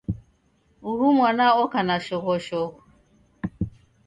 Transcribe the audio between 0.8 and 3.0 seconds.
Uhu mwana oka na shoghoshogho.